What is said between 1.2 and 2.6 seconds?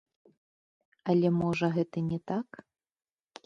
можа, гэта не так?